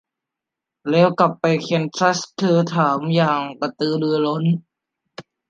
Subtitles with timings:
[0.89, 2.17] แล้วกลับไปแคนซัส?
[2.37, 4.43] เธอถามอย่างกระตือรือร้น